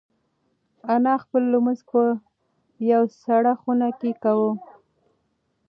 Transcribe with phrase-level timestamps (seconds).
[0.93, 2.01] انا خپل لمونځ په
[2.91, 4.51] یوه سړه خونه کې کاوه.